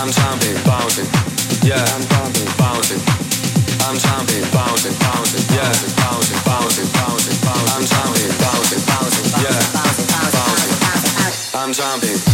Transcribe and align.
I'm 0.00 0.10
jumping, 0.10 0.56
bouncing. 0.64 1.04
Yeah, 1.62 1.76
I'm 1.76 2.00
jumping, 2.08 2.48
bouncing. 2.56 3.00
I'm 3.84 3.98
jumping, 3.98 4.40
bouncing, 4.50 4.96
bouncing. 4.96 5.44
Yeah, 5.54 5.68
bouncing, 6.00 6.40
bouncing, 6.40 6.88
bouncing, 6.96 7.36
bouncing. 7.44 7.76
I'm 7.76 7.84
jumping, 7.84 8.32
bouncing, 8.40 8.80
bouncing. 8.88 9.26
Yeah. 9.44 9.60
I'm 11.60 11.72
jumping. 11.74 12.29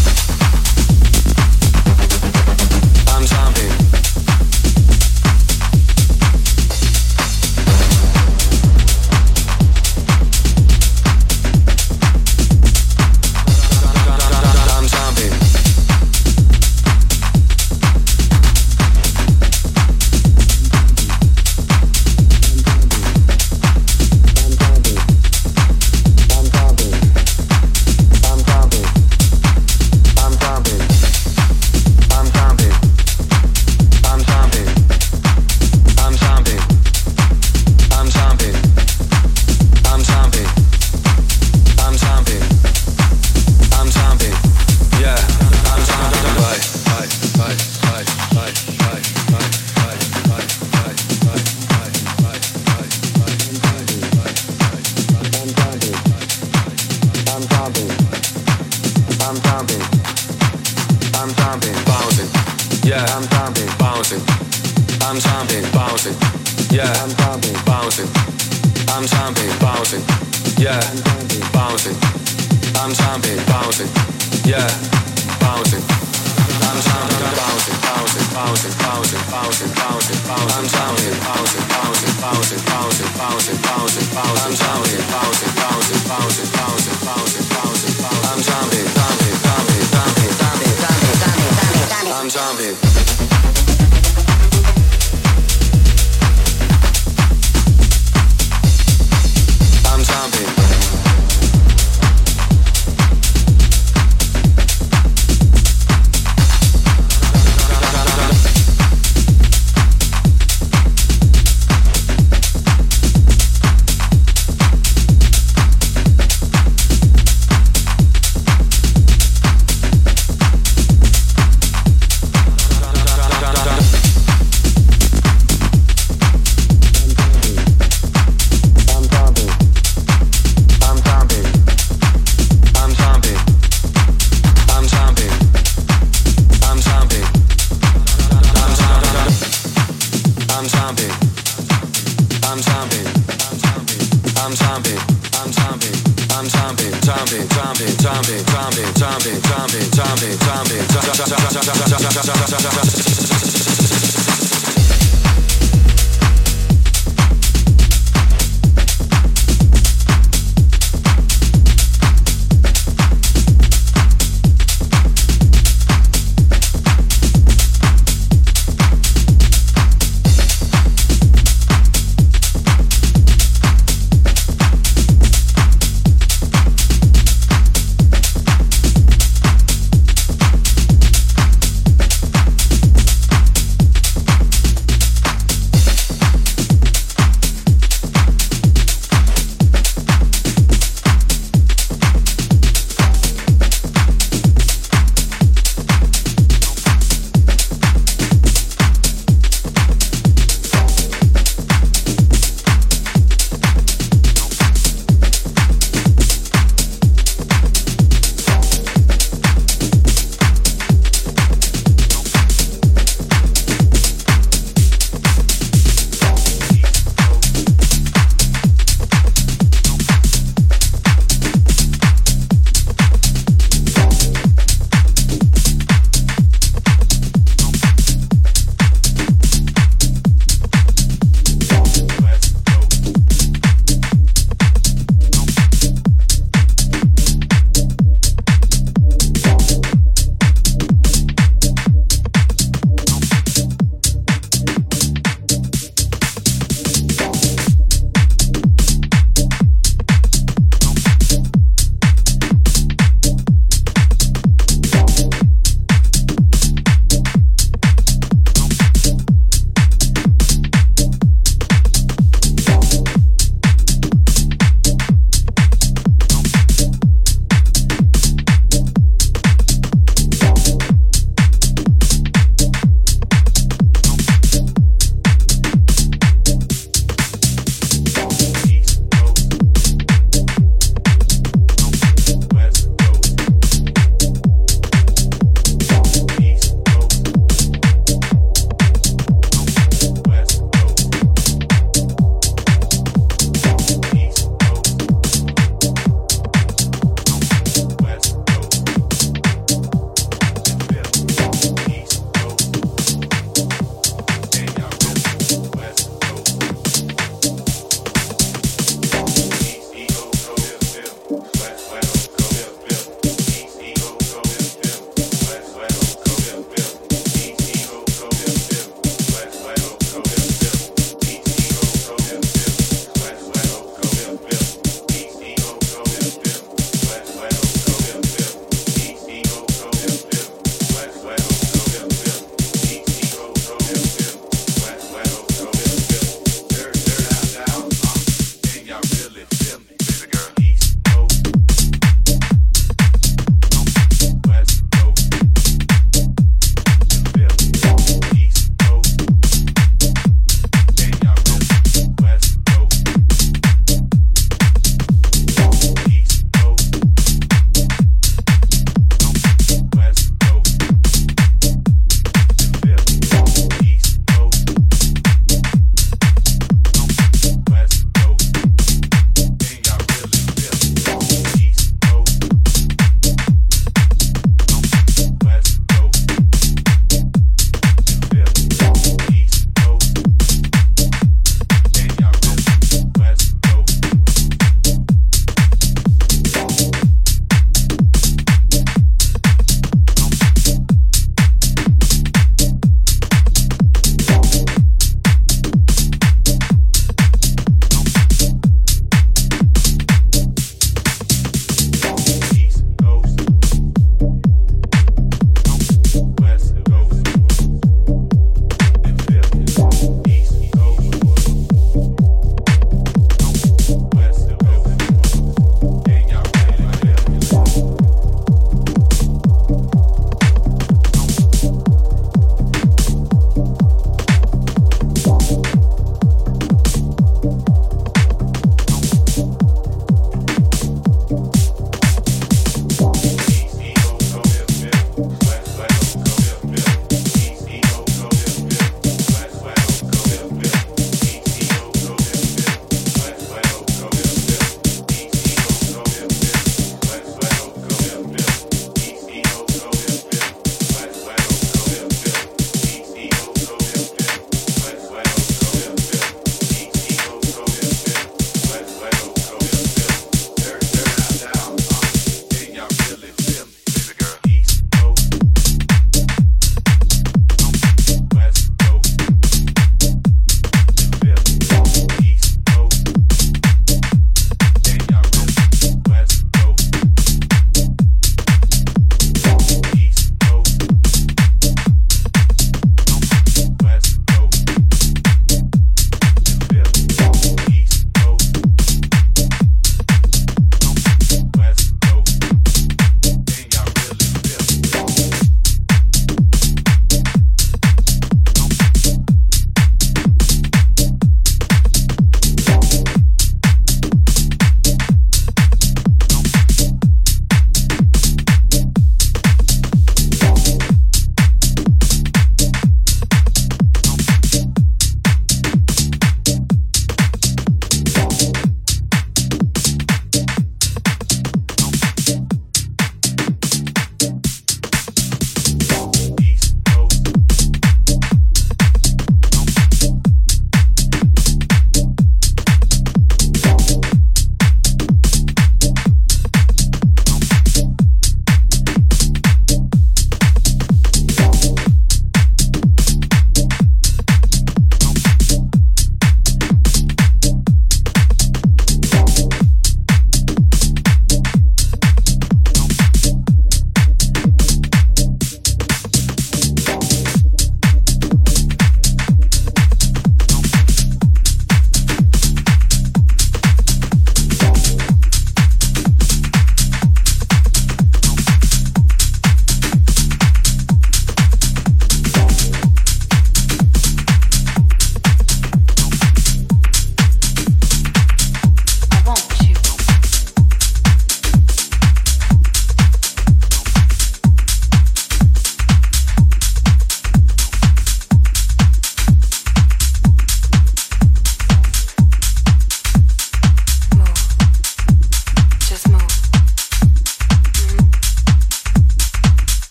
zombie. 92.36 92.85